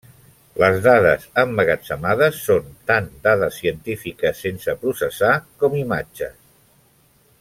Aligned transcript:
Les 0.61 0.77
dades 0.85 1.25
emmagatzemades 1.41 2.39
són 2.45 2.71
tant 2.91 3.09
dades 3.27 3.59
científiques 3.65 4.43
sense 4.47 4.77
processar, 4.87 5.35
com 5.65 5.77
imatges. 5.83 6.35